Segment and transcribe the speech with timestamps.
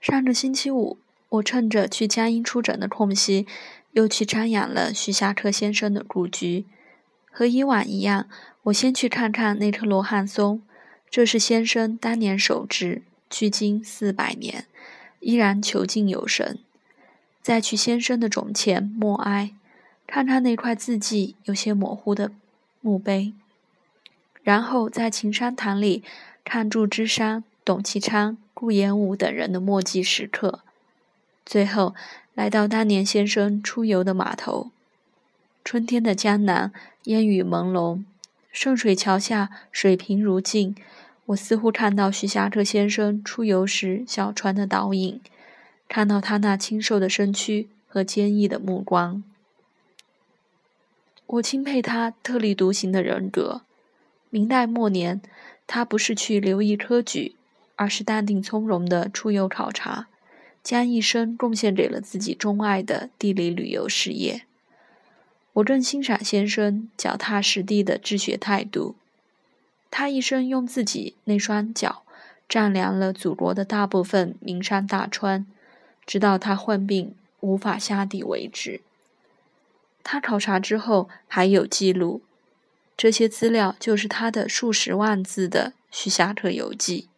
[0.00, 0.96] 上个星期五，
[1.28, 3.46] 我趁着去江阴出诊的空隙，
[3.92, 6.64] 又去瞻仰了徐霞客先生的故居。
[7.30, 8.26] 和以往一样，
[8.62, 10.62] 我先去看看那棵罗汉松，
[11.10, 14.64] 这是先生当年手植，距今四百年，
[15.20, 16.58] 依然遒劲有神。
[17.42, 19.52] 再去先生的冢前默哀，
[20.06, 22.32] 看看那块字迹有些模糊的
[22.80, 23.34] 墓碑。
[24.42, 26.02] 然后在秦山堂里
[26.42, 28.38] 看祝枝山、董其昌。
[28.60, 30.60] 顾炎武等人的墨迹时刻，
[31.46, 31.94] 最后
[32.34, 34.70] 来到当年先生出游的码头。
[35.64, 36.70] 春天的江南
[37.04, 38.04] 烟雨朦胧，
[38.52, 40.76] 圣水桥下水平如镜，
[41.24, 45.22] 我似乎看到徐霞客先生出游时小船的倒影，
[45.88, 49.24] 看到他那清瘦的身躯和坚毅的目光。
[51.24, 53.62] 我钦佩他特立独行的人格。
[54.28, 55.22] 明代末年，
[55.66, 57.36] 他不是去留意科举。
[57.80, 60.06] 而是淡定从容的出游考察，
[60.62, 64.42] 将一生贡献给了自己钟爱的地理旅游事业。
[65.54, 68.96] 我更欣赏先生脚踏实地的治学态度。
[69.90, 72.02] 他一生用自己那双脚
[72.46, 75.46] 丈量了祖国的大部分名山大川，
[76.04, 78.82] 直到他患病无法下地为止。
[80.04, 82.20] 他考察之后还有记录，
[82.94, 87.08] 这些资料就是他的数十万字的《徐霞客游记》。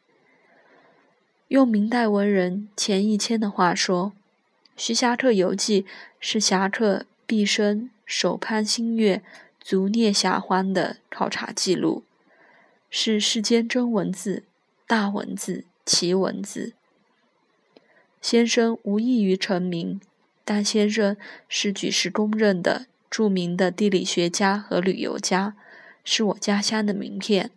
[1.53, 4.15] 用明代文人钱义谦的话说，
[4.75, 5.83] 《徐霞客游记》
[6.19, 9.23] 是侠客毕生手攀星月、
[9.61, 12.05] 足蹑霞欢的考察记录，
[12.89, 14.45] 是世间真文字、
[14.87, 16.73] 大文字、奇文字。
[18.23, 20.01] 先生无异于成名，
[20.47, 21.19] 但先生
[21.51, 25.55] 是举世公认的著名的地理学家和旅游家，
[26.03, 27.51] 是我家乡的名片。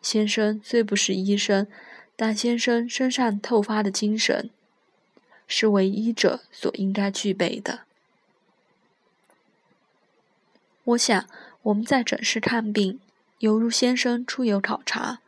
[0.00, 1.66] 先生虽不是医生。
[2.16, 4.50] 但先生身上透发的精神，
[5.48, 7.80] 是为医者所应该具备的。
[10.84, 11.26] 我想，
[11.62, 12.98] 我们在诊室看病，
[13.38, 15.18] 犹如先生出游考察；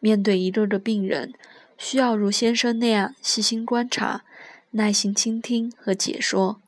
[0.00, 1.32] 面对一个个病人，
[1.76, 4.22] 需要如先生那样细心观察、
[4.72, 6.60] 耐心倾听和解说。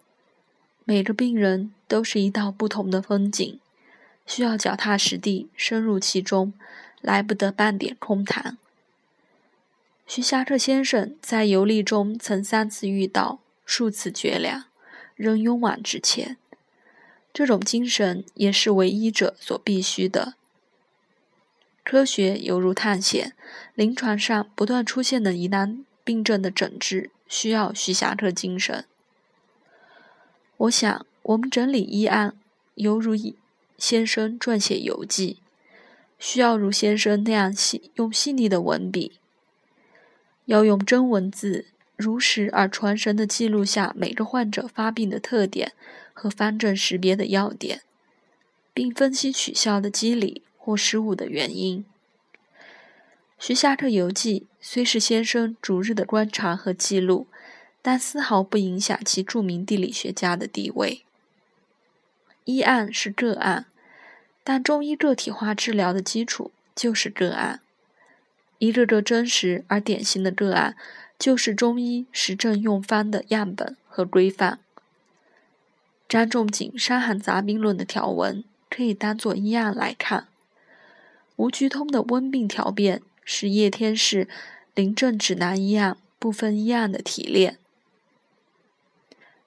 [0.84, 3.60] 每个病人都是一道不同的风景，
[4.26, 6.52] 需要脚踏实地、深入其中，
[7.00, 8.58] 来不得半点空谈。
[10.12, 14.64] 徐霞客先生在游历中曾三次遇到，数次绝粮，
[15.14, 16.36] 仍勇往直前。
[17.32, 20.34] 这种精神也是为医者所必须的。
[21.84, 23.36] 科学犹如探险，
[23.76, 28.84] 临床上不断出现的疑难病症的诊治，需要徐霞客精神。
[30.56, 32.34] 我想，我们整理医案，
[32.74, 33.14] 犹如
[33.78, 35.38] 先生撰写游记，
[36.18, 39.19] 需要如先生那样细用细腻的文笔。
[40.46, 45.72] 要用真文字，如实而传神地记录下每个患者发病的特点
[46.12, 47.82] 和方正识别的要点，
[48.74, 51.84] 并分析取笑的机理或失误的原因。
[53.38, 57.26] 《徐霞客游记》虽是先生逐日的观察和记录，
[57.80, 61.04] 但丝毫不影响其著名地理学家的地位。
[62.44, 63.66] 医案是个案，
[64.44, 67.60] 但中医个体化治疗的基础就是个案。
[68.60, 70.76] 一个个真实而典型的个案，
[71.18, 74.58] 就是中医实证用方的样本和规范。
[76.06, 80.26] 张仲景《伤寒杂病论》的条文可以当作医案来看。
[81.36, 84.24] 吴鞠通的温病调变是叶天士
[84.74, 87.56] 《临症指南医案》部分医案的提炼。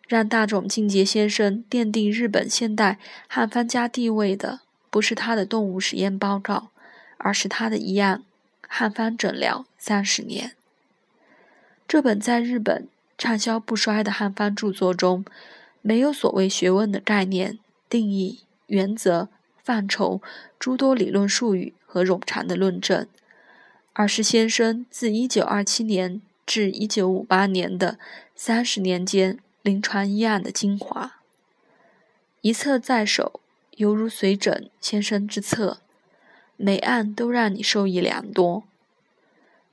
[0.07, 2.97] 让大冢敬节先生奠定日本现代
[3.27, 6.69] 汉方家地位的，不是他的动物实验报告，
[7.17, 8.23] 而是他的医案。
[8.75, 10.55] 汉方诊疗三十年，
[11.87, 12.87] 这本在日本
[13.19, 15.23] 畅销不衰的汉方著作中，
[15.83, 19.29] 没有所谓学问的概念、定义、原则、
[19.63, 20.23] 范畴
[20.57, 23.05] 诸多理论术语和冗长的论证，
[23.93, 27.99] 而是先生自一九二七年至一九五八年的
[28.35, 31.19] 三十年间临床医案的精华，
[32.41, 33.39] 一册在手，
[33.75, 35.82] 犹如随诊先生之册。
[36.65, 38.63] 每案都让你受益良多，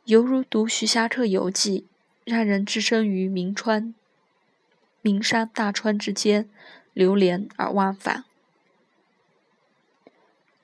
[0.07, 1.83] 犹如读《徐霞客游记》，
[2.25, 3.95] 让人置身于名川、
[5.01, 6.51] 名山大川之间，
[6.93, 8.25] 流连而忘返。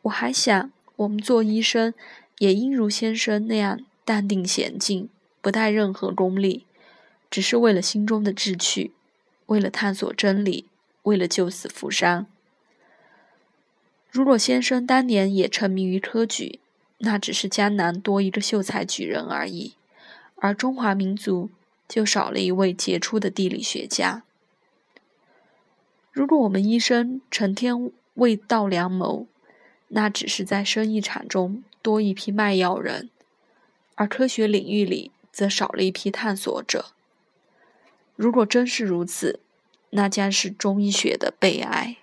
[0.02, 1.94] 我还想，我们做医生，
[2.38, 5.08] 也应如先生那样淡定娴静，
[5.40, 6.66] 不带任何功利，
[7.30, 8.90] 只是为了心中的志趣，
[9.46, 10.66] 为了探索真理，
[11.04, 12.26] 为了救死扶伤。
[14.16, 16.58] 如果先生当年也沉迷于科举，
[17.00, 19.74] 那只是江南多一个秀才举人而已，
[20.36, 21.50] 而中华民族
[21.86, 24.22] 就少了一位杰出的地理学家。
[26.12, 29.26] 如果我们医生成天为道良谋，
[29.88, 33.10] 那只是在生意场中多一批卖药人，
[33.96, 36.86] 而科学领域里则少了一批探索者。
[38.14, 39.40] 如果真是如此，
[39.90, 41.98] 那将是中医学的悲哀。